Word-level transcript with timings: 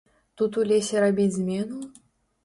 Тут 0.41 0.55
у 0.61 0.63
лесе 0.69 1.03
рабіць 1.03 1.33
змену? 1.35 1.77